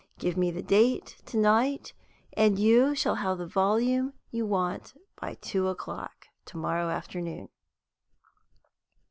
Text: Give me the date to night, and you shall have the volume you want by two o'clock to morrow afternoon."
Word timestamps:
Give 0.17 0.35
me 0.35 0.49
the 0.49 0.63
date 0.63 1.21
to 1.27 1.37
night, 1.37 1.93
and 2.33 2.57
you 2.57 2.95
shall 2.95 3.13
have 3.13 3.37
the 3.37 3.45
volume 3.45 4.13
you 4.31 4.47
want 4.47 4.95
by 5.21 5.35
two 5.35 5.67
o'clock 5.67 6.25
to 6.47 6.57
morrow 6.57 6.89
afternoon." 6.89 7.49